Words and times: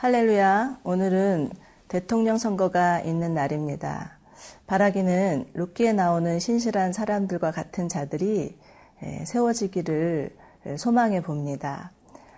할렐루야. 0.00 0.76
오늘은 0.84 1.50
대통령 1.88 2.38
선거가 2.38 3.00
있는 3.00 3.34
날입니다. 3.34 4.12
바라기는 4.68 5.46
루키에 5.54 5.92
나오는 5.92 6.38
신실한 6.38 6.92
사람들과 6.92 7.50
같은 7.50 7.88
자들이 7.88 8.56
예, 9.02 9.24
세워지기를 9.26 10.36
예, 10.66 10.76
소망해 10.76 11.20
봅니다. 11.20 11.90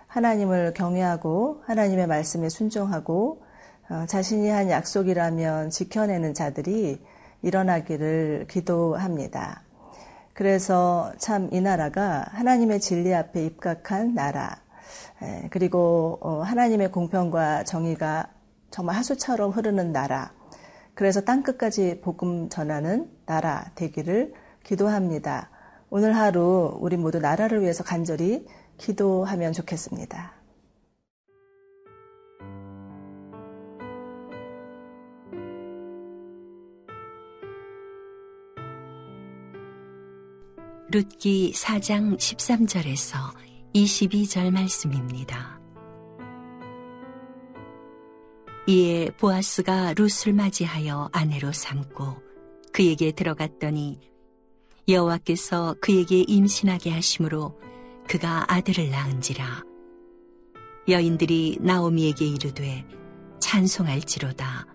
하나님을 0.07 0.73
경외하고 0.73 1.61
하나님의 1.67 2.07
말씀에 2.07 2.49
순종하고 2.49 3.43
어, 3.91 4.05
자신이 4.07 4.49
한 4.49 4.71
약속이라면 4.71 5.69
지켜내는 5.69 6.33
자들이 6.33 6.99
일어나기를 7.43 8.47
기도합니다. 8.49 9.61
그래서 10.33 11.13
참 11.19 11.47
이 11.51 11.61
나라가 11.61 12.25
하나님의 12.31 12.79
진리 12.79 13.13
앞에 13.13 13.45
입각한 13.45 14.15
나라, 14.15 14.60
그리고 15.49 16.17
어, 16.21 16.41
하나님의 16.41 16.91
공평과 16.91 17.63
정의가 17.63 18.27
정말 18.69 18.95
하수처럼 18.95 19.51
흐르는 19.51 19.91
나라. 19.91 20.31
그래서 20.93 21.21
땅끝까지 21.21 22.01
복음 22.03 22.49
전하는 22.49 23.09
나라 23.25 23.71
되기를 23.75 24.33
기도합니다. 24.63 25.49
오늘 25.89 26.15
하루 26.15 26.77
우리 26.79 26.95
모두 26.97 27.19
나라를 27.19 27.61
위해서 27.61 27.83
간절히 27.83 28.45
기도하면 28.77 29.53
좋겠습니다. 29.53 30.33
룻기 40.93 41.53
4장 41.55 42.17
13절에서 42.17 43.15
22절 43.75 44.51
말씀입니다. 44.51 45.59
이에 48.67 49.09
보아스가 49.17 49.93
룻을 49.93 50.33
맞이하여 50.33 51.09
아내로 51.11 51.51
삼고 51.51 52.21
그에게 52.71 53.11
들어갔더니 53.11 53.99
여호와께서 54.87 55.75
그에게 55.81 56.21
임신하게 56.27 56.91
하심으로 56.91 57.59
그가 58.07 58.45
아들을 58.51 58.89
낳은지라 58.89 59.63
여인들이 60.87 61.57
나오미에게 61.61 62.25
이르되 62.25 62.85
찬송할지로다 63.39 64.65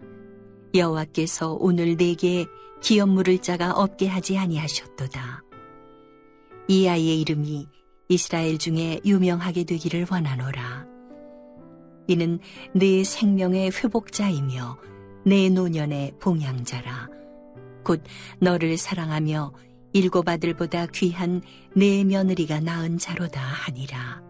여호와께서 0.74 1.52
오늘 1.54 1.96
내게 1.96 2.46
기업물을 2.82 3.38
자가 3.38 3.72
없게 3.72 4.06
하지 4.08 4.36
아니하셨도다 4.38 5.42
이 6.68 6.86
아이의 6.86 7.20
이름이 7.20 7.66
이스라엘 8.08 8.58
중에 8.58 9.00
유명하게 9.04 9.64
되기를 9.64 10.06
원하노라. 10.10 10.86
이는 12.08 12.38
네 12.74 13.02
생명의 13.04 13.70
회복자이며 13.72 14.78
내 15.26 15.36
네 15.36 15.48
노년의 15.50 16.12
봉양자라. 16.20 17.08
곧 17.82 18.00
너를 18.38 18.76
사랑하며 18.76 19.52
일곱 19.92 20.28
아들보다 20.28 20.86
귀한 20.86 21.42
내 21.74 22.04
네 22.04 22.04
며느리가 22.04 22.60
낳은 22.60 22.96
자로다 22.98 23.40
하니라. 23.40 24.22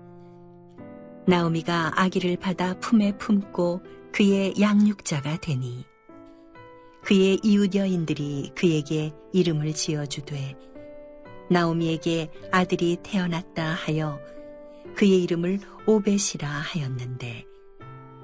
나오미가 1.28 1.92
아기를 1.96 2.38
받아 2.38 2.78
품에 2.78 3.18
품고 3.18 3.82
그의 4.12 4.54
양육자가 4.58 5.38
되니 5.40 5.84
그의 7.02 7.40
이웃 7.42 7.74
여인들이 7.74 8.52
그에게 8.54 9.12
이름을 9.34 9.74
지어주되 9.74 10.54
나오미에게 11.48 12.30
아들이 12.50 12.96
태어났다 13.02 13.64
하여 13.72 14.20
그의 14.96 15.22
이름을 15.24 15.60
오벳이라 15.86 16.48
하였는데 16.48 17.44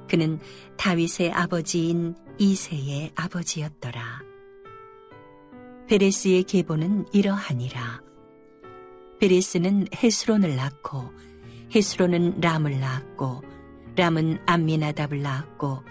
그는 0.09 0.39
다윗의 0.77 1.33
아버지인 1.33 2.15
이세의 2.39 3.13
아버지였더라. 3.15 4.23
베레스의 5.89 6.45
계보는 6.45 7.07
이러하니라. 7.13 8.03
베레스는 9.21 9.87
헤스론을 9.95 10.57
낳고 10.57 11.11
헤스론은 11.75 12.41
람을 12.41 12.81
낳았고 12.81 13.43
람은 13.97 14.39
암미나답을 14.47 15.23
낳았고 15.23 15.83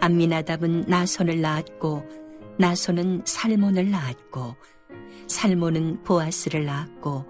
암미나답은 0.00 0.82
나손을 0.82 1.40
낳았고 1.40 2.08
나손은 2.58 3.22
살몬을 3.24 3.90
낳았고 3.90 4.54
살모는 5.28 6.02
보아스를 6.04 6.64
낳았고 6.64 7.24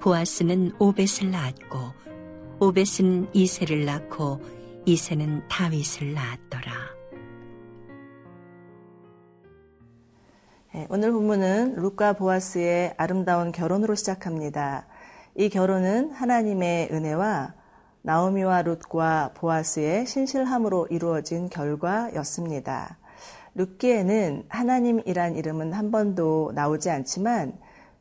보아스는 0.00 0.72
오벳을 0.78 1.30
낳았고 1.30 1.98
오벳은 2.60 3.28
이세를 3.32 3.84
낳고 3.84 4.40
이세는 4.84 5.48
다윗을 5.48 6.14
낳았더라. 6.14 6.72
예, 10.74 10.86
오늘 10.90 11.12
본문은 11.12 11.76
루카 11.76 12.14
보아스의 12.14 12.94
아름다운 12.96 13.52
결혼으로 13.52 13.94
시작합니다. 13.94 14.86
이 15.34 15.48
결혼은 15.48 16.10
하나님의 16.10 16.88
은혜와 16.92 17.54
나오미와 18.02 18.62
룻과 18.62 19.32
보아스의 19.34 20.06
신실함으로 20.06 20.88
이루어진 20.90 21.48
결과였습니다. 21.48 22.98
룻기에는 23.58 24.44
하나님이란 24.48 25.34
이름은 25.34 25.72
한 25.72 25.90
번도 25.90 26.52
나오지 26.54 26.90
않지만 26.90 27.54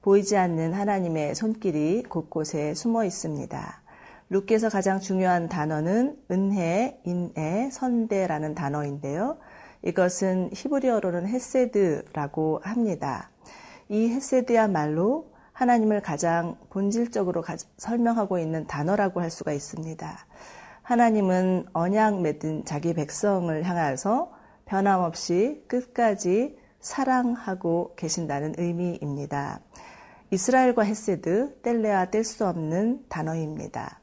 보이지 0.04 0.38
않는 0.38 0.74
하나님의 0.74 1.34
손길이 1.34 2.04
곳곳에 2.04 2.76
숨어 2.76 3.04
있습니다. 3.04 3.82
룻기에서 4.30 4.70
가장 4.70 5.00
중요한 5.00 5.50
단어는 5.50 6.20
은혜, 6.30 7.02
인혜 7.06 7.70
선대라는 7.72 8.54
단어인데요. 8.54 9.38
이것은 9.84 10.52
히브리어로는 10.54 11.26
헤세드라고 11.28 12.60
합니다. 12.64 13.32
이 13.90 14.10
헤세드야말로 14.10 15.32
하나님을 15.54 16.02
가장 16.04 16.56
본질적으로 16.70 17.44
설명하고 17.78 18.38
있는 18.38 18.68
단어라고 18.68 19.22
할 19.22 19.32
수가 19.32 19.54
있습니다. 19.54 20.20
하나님은 20.84 21.66
언약 21.74 22.22
맺은 22.22 22.66
자기 22.66 22.94
백성을 22.94 23.64
향해서 23.64 24.37
변함없이 24.68 25.64
끝까지 25.68 26.58
사랑하고 26.80 27.94
계신다는 27.96 28.54
의미입니다. 28.58 29.62
이스라엘과 30.30 30.84
헤세드, 30.84 31.62
뗄래야 31.62 32.06
뗄수 32.12 32.46
없는 32.46 33.06
단어입니다. 33.10 34.02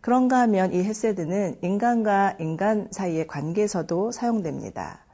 그런가 0.00 0.40
하면 0.40 0.72
이 0.72 0.82
헤세드는 0.82 1.56
인간과 1.62 2.34
인간 2.40 2.88
사이의 2.90 3.28
관계에서도 3.28 4.10
사용됩니다. 4.10 5.04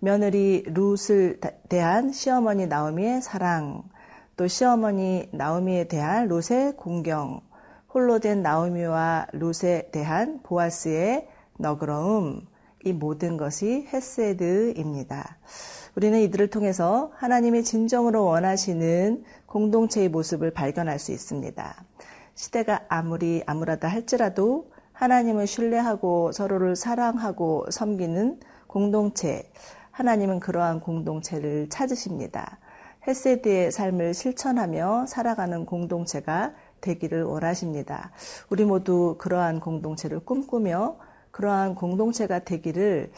며느리 0.00 0.62
룻을 0.66 1.40
대한 1.68 2.12
시어머니 2.12 2.66
나오미의 2.66 3.20
사랑, 3.20 3.82
또 4.36 4.46
시어머니 4.46 5.28
나오미에 5.32 5.88
대한 5.88 6.28
롯의 6.28 6.76
공경, 6.76 7.40
홀로 7.92 8.18
된 8.18 8.42
나오미와 8.42 9.26
롯에 9.32 9.90
대한 9.90 10.40
보아스의 10.42 11.28
너그러움, 11.58 12.46
이 12.84 12.92
모든 12.92 13.36
것이 13.36 13.88
헤세드입니다. 13.92 15.36
우리는 15.96 16.20
이들을 16.20 16.48
통해서 16.50 17.10
하나님이 17.16 17.64
진정으로 17.64 18.24
원하시는 18.24 19.24
공동체의 19.46 20.08
모습을 20.10 20.52
발견할 20.52 20.98
수 21.00 21.10
있습니다. 21.10 21.84
시대가 22.36 22.82
아무리 22.88 23.42
암울하다 23.46 23.88
할지라도 23.88 24.70
하나님을 24.92 25.46
신뢰하고 25.48 26.30
서로를 26.32 26.76
사랑하고 26.76 27.66
섬기는 27.70 28.38
공동체, 28.68 29.50
하나님은 29.90 30.38
그러한 30.38 30.80
공동체를 30.80 31.68
찾으십니다. 31.70 32.58
헤세드의 33.08 33.72
삶을 33.72 34.14
실천하며 34.14 35.06
살아가는 35.08 35.66
공동체가 35.66 36.52
되기를 36.80 37.24
원하십니다. 37.24 38.12
우리 38.50 38.64
모두 38.64 39.16
그러한 39.18 39.58
공동체를 39.58 40.20
꿈꾸며 40.20 40.96
그러한 41.38 41.76
공동체가 41.76 42.40
되기를 42.40 43.12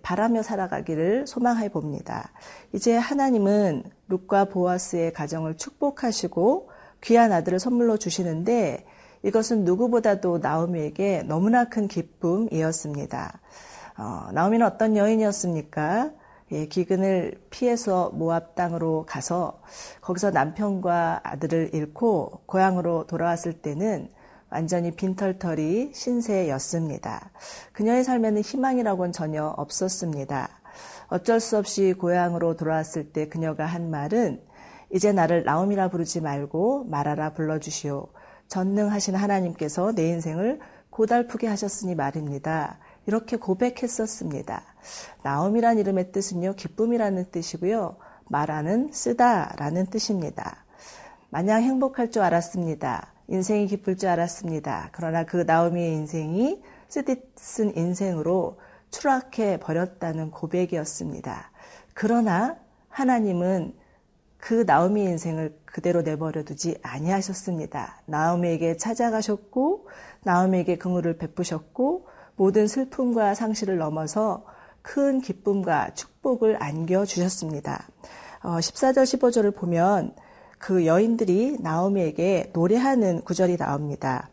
바라며 0.00 0.42
살아가기를 0.42 1.26
소망해 1.26 1.68
봅니다. 1.68 2.32
이제 2.72 2.96
하나님은 2.96 3.82
룩과 4.08 4.46
보아스의 4.46 5.12
가정을 5.12 5.58
축복하시고 5.58 6.70
귀한 7.02 7.32
아들을 7.32 7.60
선물로 7.60 7.98
주시는데 7.98 8.86
이것은 9.24 9.64
누구보다도 9.64 10.38
나오미에게 10.38 11.24
너무나 11.24 11.68
큰 11.68 11.86
기쁨이었습니다. 11.86 13.40
어, 13.98 14.32
나오미는 14.32 14.66
어떤 14.66 14.96
여인이었습니까? 14.96 16.12
예, 16.52 16.64
기근을 16.66 17.42
피해서 17.50 18.10
모압 18.14 18.54
땅으로 18.54 19.04
가서 19.06 19.60
거기서 20.00 20.30
남편과 20.30 21.20
아들을 21.24 21.74
잃고 21.74 22.40
고향으로 22.46 23.06
돌아왔을 23.06 23.52
때는 23.52 24.08
완전히 24.50 24.90
빈털털이 24.90 25.92
신세였습니다. 25.94 27.30
그녀의 27.72 28.04
삶에는 28.04 28.42
희망이라고는 28.42 29.12
전혀 29.12 29.46
없었습니다. 29.56 30.48
어쩔 31.08 31.40
수 31.40 31.56
없이 31.56 31.94
고향으로 31.94 32.56
돌아왔을 32.56 33.12
때 33.12 33.28
그녀가 33.28 33.64
한 33.66 33.90
말은 33.90 34.42
이제 34.92 35.12
나를 35.12 35.44
라움이라 35.44 35.88
부르지 35.90 36.20
말고 36.20 36.84
말하라 36.84 37.32
불러주시오. 37.34 38.08
전능하신 38.48 39.14
하나님께서 39.14 39.92
내 39.92 40.08
인생을 40.08 40.58
고달프게 40.90 41.46
하셨으니 41.46 41.94
말입니다. 41.94 42.80
이렇게 43.06 43.36
고백했었습니다. 43.36 44.62
나옴이란 45.22 45.78
이름의 45.78 46.10
뜻은요, 46.10 46.54
기쁨이라는 46.54 47.26
뜻이고요, 47.30 47.96
말하는 48.28 48.90
쓰다라는 48.92 49.86
뜻입니다. 49.86 50.64
마냥 51.30 51.62
행복할 51.62 52.10
줄 52.10 52.22
알았습니다. 52.22 53.14
인생이 53.30 53.68
기쁠 53.68 53.96
줄 53.96 54.08
알았습니다. 54.10 54.88
그러나 54.92 55.24
그 55.24 55.36
나오미의 55.38 55.92
인생이 55.92 56.60
쓰디쓴 56.88 57.76
인생으로 57.76 58.58
추락해 58.90 59.58
버렸다는 59.60 60.32
고백이었습니다. 60.32 61.52
그러나 61.94 62.56
하나님은 62.88 63.74
그나오미 64.38 65.04
인생을 65.04 65.56
그대로 65.64 66.02
내버려 66.02 66.42
두지 66.42 66.78
아니하셨습니다. 66.82 68.02
나오미에게 68.06 68.76
찾아가셨고 68.76 69.86
나오미에게 70.24 70.78
긍휼을 70.78 71.16
베푸셨고 71.18 72.08
모든 72.34 72.66
슬픔과 72.66 73.34
상실을 73.34 73.76
넘어서 73.78 74.44
큰 74.82 75.20
기쁨과 75.20 75.94
축복을 75.94 76.60
안겨 76.60 77.04
주셨습니다. 77.04 77.86
14절 78.42 78.98
어, 78.98 79.02
15절을 79.02 79.54
보면 79.54 80.16
그 80.60 80.84
여인들이 80.86 81.56
나오미에게 81.60 82.50
노래하는 82.52 83.22
구절이 83.22 83.56
나옵니다. 83.56 84.28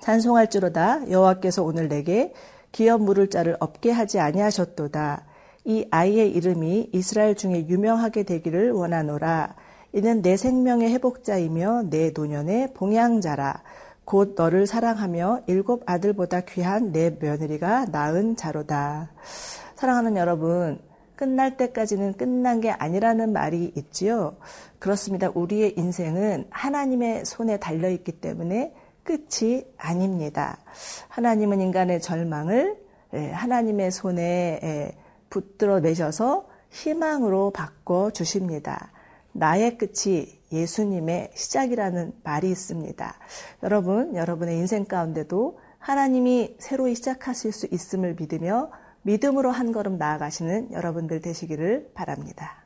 찬송할지로다 0.00 1.10
여호와께서 1.10 1.64
오늘 1.64 1.88
내게 1.88 2.32
기업 2.72 3.02
물을 3.02 3.28
자를 3.28 3.56
없게 3.58 3.90
하지 3.90 4.20
아니하셨도다. 4.20 5.24
이 5.64 5.86
아이의 5.90 6.30
이름이 6.30 6.90
이스라엘 6.92 7.34
중에 7.34 7.66
유명하게 7.68 8.22
되기를 8.22 8.70
원하노라. 8.70 9.56
이는 9.92 10.22
내 10.22 10.36
생명의 10.36 10.88
회복자이며 10.92 11.90
내 11.90 12.12
노년의 12.16 12.72
봉양자라. 12.74 13.62
곧 14.04 14.34
너를 14.38 14.68
사랑하며 14.68 15.42
일곱 15.48 15.82
아들보다 15.84 16.42
귀한 16.42 16.92
내 16.92 17.16
며느리가 17.18 17.86
낳은 17.86 18.36
자로다. 18.36 19.10
사랑하는 19.74 20.16
여러분, 20.16 20.78
끝날 21.20 21.58
때까지는 21.58 22.14
끝난 22.14 22.62
게 22.62 22.70
아니라는 22.70 23.34
말이 23.34 23.70
있지요. 23.76 24.36
그렇습니다. 24.78 25.28
우리의 25.34 25.74
인생은 25.78 26.46
하나님의 26.48 27.26
손에 27.26 27.58
달려 27.58 27.90
있기 27.90 28.10
때문에 28.10 28.74
끝이 29.02 29.66
아닙니다. 29.76 30.56
하나님은 31.08 31.60
인간의 31.60 32.00
절망을 32.00 32.80
예, 33.12 33.30
하나님의 33.32 33.90
손에 33.90 34.60
예, 34.62 34.92
붙들어 35.28 35.80
내셔서 35.80 36.46
희망으로 36.70 37.50
바꿔 37.50 38.10
주십니다. 38.12 38.90
나의 39.32 39.76
끝이 39.76 40.26
예수님의 40.52 41.32
시작이라는 41.34 42.14
말이 42.24 42.48
있습니다. 42.48 43.14
여러분, 43.64 44.16
여러분의 44.16 44.56
인생 44.56 44.86
가운데도 44.86 45.58
하나님이 45.80 46.56
새로 46.58 46.92
시작하실 46.94 47.52
수 47.52 47.66
있음을 47.70 48.16
믿으며 48.18 48.70
믿음으로 49.02 49.50
한 49.50 49.72
걸음 49.72 49.96
나아가시는 49.96 50.72
여러분들 50.72 51.20
되시기를 51.22 51.92
바랍니다. 51.94 52.56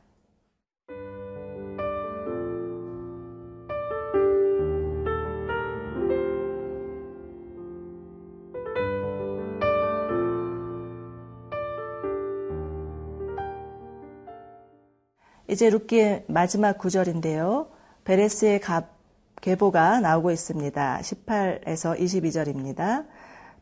이제 15.47 15.69
룻기의 15.69 16.25
마지막 16.27 16.77
구절인데요. 16.77 17.69
베레스의 18.03 18.59
갑 18.59 18.93
계보가 19.41 20.01
나오고 20.01 20.31
있습니다. 20.31 20.99
18에서 21.01 21.97
22절입니다. 21.97 23.05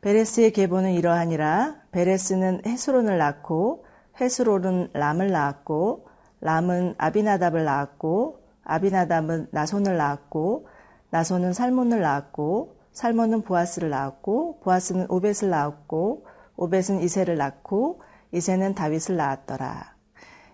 베레스의 0.04 0.52
계보는 0.52 0.92
이러하니라 0.96 1.76
베레스는 1.94 2.64
헤스론을 2.66 3.18
낳고 3.20 3.86
헤스론은 4.20 4.90
람을 4.94 5.32
낳았고 5.32 6.08
람은 6.42 6.96
아비나답을 6.98 7.64
낳았고 7.64 8.42
아비나답은 8.66 9.48
나손을 9.52 9.96
낳았고 9.96 10.68
나손은 11.10 11.54
살몬을 11.54 12.02
낳았고 12.02 12.76
살몬은 12.92 13.44
보아스를 13.44 13.90
낳았고 13.92 14.60
보아스는 14.60 15.06
오벳을 15.10 15.50
낳았고 15.52 16.26
오벳은 16.58 17.00
이세를 17.00 17.38
낳고 17.38 18.02
이세는 18.34 18.76
다윗을 18.76 19.16
낳았더라. 19.16 19.96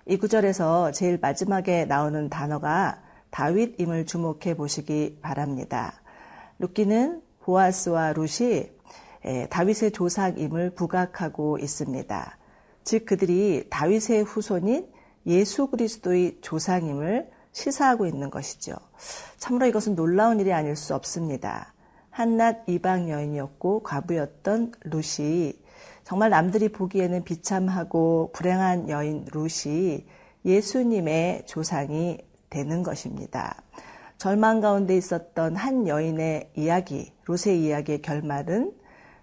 이 0.05 0.17
구절에서 0.17 0.91
제일 0.91 1.17
마지막에 1.19 1.85
나오는 1.85 2.29
단어가 2.29 3.01
다윗임을 3.31 4.05
주목해 4.05 4.55
보시기 4.55 5.17
바랍니다. 5.23 6.01
루키는 6.59 7.23
보아스와 7.41 8.13
룻이 8.13 8.77
예, 9.25 9.47
다윗의 9.49 9.91
조상임을 9.91 10.71
부각하고 10.75 11.57
있습니다. 11.57 12.37
즉 12.83 13.05
그들이 13.05 13.67
다윗의 13.69 14.23
후손인 14.23 14.87
예수 15.25 15.67
그리스도의 15.67 16.37
조상임을 16.41 17.29
시사하고 17.51 18.05
있는 18.05 18.29
것이죠. 18.29 18.73
참으로 19.37 19.65
이것은 19.65 19.95
놀라운 19.95 20.39
일이 20.39 20.53
아닐 20.53 20.75
수 20.75 20.95
없습니다. 20.95 21.73
한낱 22.09 22.63
이방 22.67 23.09
여인이었고 23.09 23.83
과부였던 23.83 24.73
루시 24.85 25.59
정말 26.03 26.29
남들이 26.29 26.69
보기에는 26.69 27.23
비참하고 27.23 28.31
불행한 28.33 28.89
여인 28.89 29.25
루시 29.31 30.05
예수님의 30.45 31.43
조상이 31.45 32.17
되는 32.49 32.81
것입니다. 32.81 33.61
절망 34.17 34.59
가운데 34.61 34.97
있었던 34.97 35.55
한 35.55 35.87
여인의 35.87 36.51
이야기, 36.55 37.13
루세 37.25 37.55
이야기의 37.55 38.01
결말은 38.01 38.71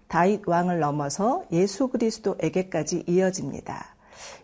다윗 0.07 0.41
왕을 0.47 0.79
넘어서 0.79 1.43
예수 1.51 1.87
그리스도에게까지 1.89 3.03
이어집니다. 3.07 3.85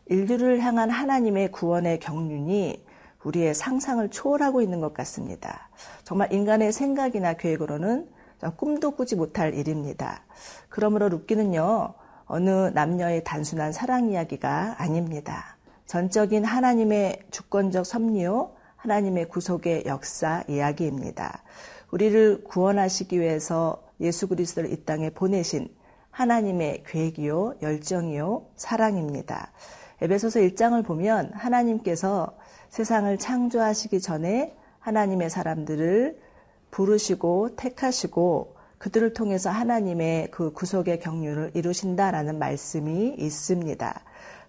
인류를 0.08 0.60
향한 0.62 0.90
하나님의 0.90 1.52
구원의 1.52 2.00
경륜이 2.00 2.84
우리의 3.24 3.56
상상을 3.56 4.08
초월하고 4.10 4.62
있는 4.62 4.82
것 4.82 4.94
같습니다. 4.94 5.70
정말 6.04 6.34
인간의 6.34 6.74
생각이나 6.74 7.34
계획으로는 7.34 8.10
꿈도 8.58 8.92
꾸지 8.92 9.16
못할 9.16 9.54
일입니다. 9.54 10.24
그러므로 10.68 11.08
루기는요 11.08 11.94
어느 12.26 12.50
남녀의 12.50 13.24
단순한 13.24 13.72
사랑 13.72 14.10
이야기가 14.10 14.76
아닙니다. 14.80 15.56
전적인 15.86 16.44
하나님의 16.44 17.20
주권적 17.32 17.86
섭리요, 17.86 18.52
하나님의 18.78 19.30
구속의 19.30 19.84
역사 19.86 20.44
이야기입니다. 20.50 21.44
우리를 21.92 22.44
구원하시기 22.46 23.20
위해서 23.22 23.82
예수 24.04 24.28
그리스도를 24.28 24.72
이 24.72 24.84
땅에 24.84 25.10
보내신 25.10 25.70
하나님의 26.12 26.84
계획이요, 26.86 27.56
열정이요, 27.64 28.50
사랑입니다. 28.56 29.52
에베소서 30.02 30.42
1장을 30.42 30.86
보면 30.86 31.32
하나님께서 31.34 32.38
세상을 32.70 33.18
창조하시기 33.18 34.02
전에 34.02 34.56
하나님의 34.80 35.30
사람들을 35.30 36.20
부르시고 36.70 37.56
택하시고 37.56 38.58
그들을 38.78 39.14
통해서 39.14 39.50
하나님의 39.50 40.30
그 40.32 40.52
구속의 40.52 41.00
경륜을 41.00 41.52
이루신다라는 41.54 42.38
말씀이 42.38 43.16
있습니다. 43.18 44.02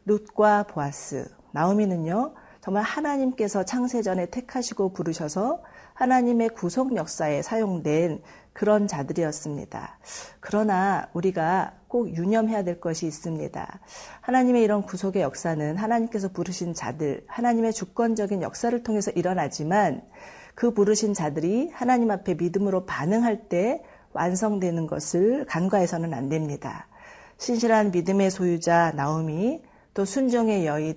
룻과 0.06 0.64
보아스, 0.64 1.30
나오미는요, 1.52 2.34
정말 2.60 2.82
하나님께서 2.82 3.62
창세전에 3.62 4.26
택하시고 4.26 4.92
부르셔서 4.92 5.62
하나님의 5.92 6.48
구속 6.48 6.96
역사에 6.96 7.42
사용된 7.42 8.22
그런 8.54 8.86
자들이었습니다. 8.86 9.98
그러나 10.40 11.08
우리가 11.12 11.72
꼭 11.88 12.08
유념해야 12.16 12.62
될 12.62 12.80
것이 12.80 13.04
있습니다. 13.06 13.80
하나님의 14.22 14.62
이런 14.62 14.82
구속의 14.82 15.22
역사는 15.22 15.76
하나님께서 15.76 16.28
부르신 16.28 16.72
자들, 16.72 17.24
하나님의 17.26 17.72
주권적인 17.74 18.42
역사를 18.42 18.82
통해서 18.84 19.10
일어나지만 19.10 20.02
그 20.54 20.72
부르신 20.72 21.14
자들이 21.14 21.70
하나님 21.74 22.12
앞에 22.12 22.34
믿음으로 22.34 22.86
반응할 22.86 23.48
때 23.48 23.82
완성되는 24.12 24.86
것을 24.86 25.44
간과해서는 25.46 26.14
안 26.14 26.28
됩니다. 26.28 26.86
신실한 27.38 27.90
믿음의 27.90 28.30
소유자 28.30 28.92
나오미, 28.92 29.62
또순정의 29.94 30.64
여인 30.66 30.94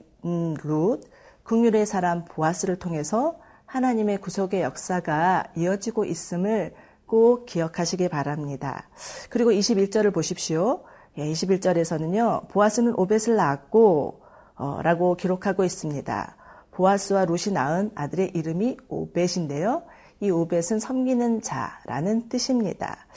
룻, 0.63 1.01
긍휼의 1.43 1.87
사람 1.87 2.23
보아스를 2.25 2.75
통해서 2.77 3.37
하나님의 3.65 4.19
구속의 4.19 4.61
역사가 4.61 5.45
이어지고 5.57 6.05
있음을 6.05 6.73
꼭 7.07 7.45
기억하시기 7.45 8.09
바랍니다. 8.09 8.89
그리고 9.29 9.51
21절을 9.51 10.13
보십시오. 10.13 10.81
예, 11.17 11.23
21절에서는요, 11.25 12.49
보아스는 12.49 12.93
오벳을 12.97 13.35
낳았고, 13.37 14.21
어, 14.55 14.81
라고 14.83 15.15
기록하고 15.15 15.63
있습니다. 15.63 16.35
보아스와 16.71 17.25
룻이 17.25 17.51
낳은 17.53 17.91
아들의 17.95 18.31
이름이 18.35 18.77
오벳인데요. 18.87 19.83
이 20.19 20.29
오벳은 20.29 20.79
섬기는 20.79 21.41
자라는 21.41 22.29
뜻입니다. 22.29 23.07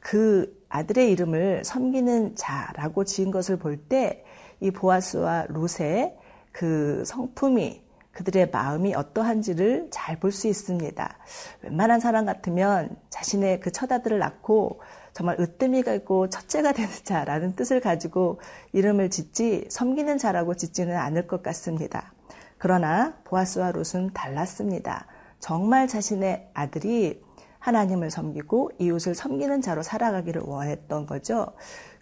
그 0.00 0.56
아들의 0.68 1.10
이름을 1.12 1.64
섬기는 1.64 2.36
자라고 2.36 3.04
지은 3.04 3.30
것을 3.32 3.56
볼 3.58 3.76
때 3.76 4.24
이 4.60 4.72
보아스와 4.72 5.46
룻의 5.50 6.16
그 6.50 7.04
성품이 7.06 7.80
그들의 8.18 8.50
마음이 8.50 8.94
어떠한지를 8.94 9.88
잘 9.92 10.18
볼 10.18 10.32
수 10.32 10.46
있습니다. 10.48 11.16
웬만한 11.62 12.00
사람 12.00 12.26
같으면 12.26 12.96
자신의 13.10 13.60
그 13.60 13.70
처다들을 13.70 14.18
낳고 14.18 14.80
정말 15.12 15.38
으뜸이가 15.40 15.94
있고 15.94 16.28
첫째가 16.28 16.72
되는 16.72 16.90
자라는 17.04 17.54
뜻을 17.54 17.80
가지고 17.80 18.40
이름을 18.72 19.10
짓지 19.10 19.66
섬기는 19.70 20.18
자라고 20.18 20.54
짓지는 20.56 20.96
않을 20.96 21.26
것 21.28 21.42
같습니다. 21.44 22.12
그러나 22.58 23.14
보아스와 23.24 23.70
롯은 23.72 24.10
달랐습니다. 24.14 25.06
정말 25.38 25.86
자신의 25.86 26.50
아들이 26.54 27.22
하나님을 27.60 28.10
섬기고 28.10 28.72
이웃을 28.80 29.14
섬기는 29.14 29.62
자로 29.62 29.82
살아가기를 29.84 30.42
원했던 30.44 31.06
거죠. 31.06 31.46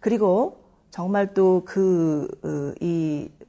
그리고 0.01 0.65
정말 0.91 1.35
또 1.35 1.63
그이 1.67 3.31
어, 3.33 3.45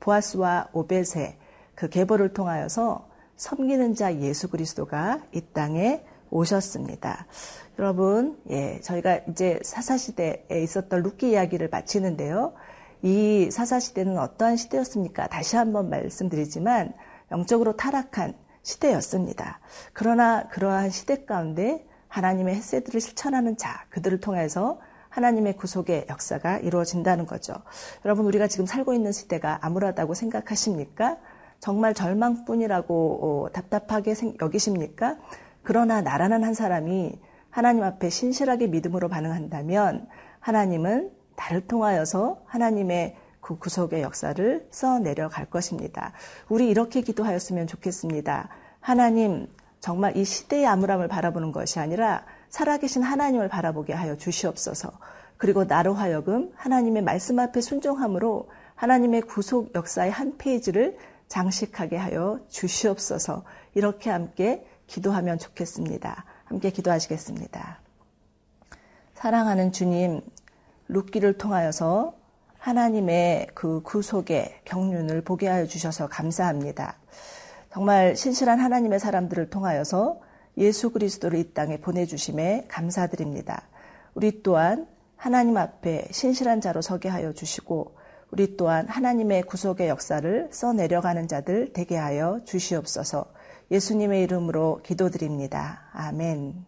보아스와 0.00 0.68
오벳의 0.72 1.39
그 1.80 1.88
계보를 1.88 2.34
통하여서 2.34 3.08
섬기는 3.36 3.94
자 3.94 4.14
예수 4.16 4.50
그리스도가 4.50 5.20
이 5.32 5.40
땅에 5.54 6.04
오셨습니다. 6.28 7.26
여러분, 7.78 8.38
예, 8.50 8.80
저희가 8.82 9.20
이제 9.30 9.58
사사시대에 9.62 10.44
있었던 10.62 11.00
루키 11.02 11.30
이야기를 11.30 11.70
마치는데요. 11.72 12.52
이 13.00 13.48
사사시대는 13.50 14.18
어떠한 14.18 14.58
시대였습니까? 14.58 15.28
다시 15.28 15.56
한번 15.56 15.88
말씀드리지만, 15.88 16.92
영적으로 17.32 17.74
타락한 17.78 18.34
시대였습니다. 18.62 19.60
그러나 19.94 20.48
그러한 20.48 20.90
시대 20.90 21.24
가운데 21.24 21.86
하나님의 22.08 22.56
햇세들을 22.56 23.00
실천하는 23.00 23.56
자, 23.56 23.86
그들을 23.88 24.20
통해서 24.20 24.78
하나님의 25.08 25.56
구속의 25.56 26.06
역사가 26.10 26.58
이루어진다는 26.58 27.24
거죠. 27.24 27.54
여러분, 28.04 28.26
우리가 28.26 28.48
지금 28.48 28.66
살고 28.66 28.92
있는 28.92 29.12
시대가 29.12 29.58
암울하다고 29.64 30.12
생각하십니까? 30.12 31.16
정말 31.60 31.92
절망뿐이라고 31.94 33.18
어, 33.48 33.52
답답하게 33.52 34.14
여기십니까? 34.40 35.16
그러나 35.62 36.00
나라는 36.00 36.42
한 36.42 36.54
사람이 36.54 37.12
하나님 37.50 37.82
앞에 37.84 38.08
신실하게 38.08 38.68
믿음으로 38.68 39.08
반응한다면 39.08 40.06
하나님은 40.40 41.10
나를 41.36 41.66
통하여서 41.66 42.40
하나님의 42.46 43.16
그 43.40 43.58
구속의 43.58 44.02
역사를 44.02 44.66
써 44.70 44.98
내려갈 44.98 45.46
것입니다. 45.46 46.12
우리 46.48 46.68
이렇게 46.68 47.02
기도하였으면 47.02 47.66
좋겠습니다. 47.66 48.48
하나님, 48.80 49.46
정말 49.80 50.16
이 50.16 50.24
시대의 50.24 50.66
암울함을 50.66 51.08
바라보는 51.08 51.52
것이 51.52 51.78
아니라 51.78 52.24
살아계신 52.48 53.02
하나님을 53.02 53.48
바라보게 53.48 53.92
하여 53.92 54.16
주시옵소서. 54.16 54.90
그리고 55.36 55.64
나로 55.64 55.94
하여금 55.94 56.50
하나님의 56.54 57.02
말씀 57.02 57.38
앞에 57.38 57.60
순종함으로 57.60 58.48
하나님의 58.76 59.22
구속 59.22 59.74
역사의 59.74 60.10
한 60.10 60.36
페이지를 60.38 60.96
장식하게 61.30 61.96
하여 61.96 62.40
주시옵소서 62.48 63.44
이렇게 63.74 64.10
함께 64.10 64.66
기도하면 64.88 65.38
좋겠습니다. 65.38 66.24
함께 66.44 66.70
기도하시겠습니다. 66.70 67.80
사랑하는 69.14 69.70
주님, 69.72 70.20
룻기를 70.88 71.38
통하여서 71.38 72.14
하나님의 72.58 73.46
그 73.54 73.80
구속의 73.82 74.62
경륜을 74.64 75.22
보게 75.22 75.46
하여 75.46 75.66
주셔서 75.66 76.08
감사합니다. 76.08 76.96
정말 77.72 78.16
신실한 78.16 78.58
하나님의 78.58 78.98
사람들을 78.98 79.50
통하여서 79.50 80.18
예수 80.58 80.90
그리스도를 80.90 81.38
이 81.38 81.54
땅에 81.54 81.76
보내주심에 81.78 82.64
감사드립니다. 82.66 83.68
우리 84.14 84.42
또한 84.42 84.88
하나님 85.16 85.56
앞에 85.56 86.08
신실한 86.10 86.60
자로 86.60 86.82
서게 86.82 87.08
하여 87.08 87.32
주시고 87.32 87.94
우리 88.32 88.56
또한 88.56 88.86
하나님의 88.88 89.42
구속의 89.42 89.88
역사를 89.88 90.48
써내려가는 90.52 91.26
자들 91.26 91.72
되게 91.72 91.96
하여 91.96 92.40
주시옵소서 92.44 93.26
예수님의 93.70 94.22
이름으로 94.22 94.80
기도드립니다. 94.84 95.82
아멘. 95.92 96.64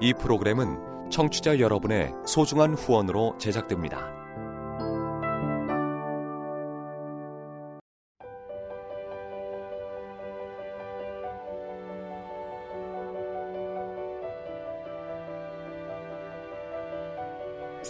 이 0.00 0.12
프로그램은 0.14 1.10
청취자 1.10 1.60
여러분의 1.60 2.12
소중한 2.26 2.74
후원으로 2.74 3.36
제작됩니다. 3.38 4.21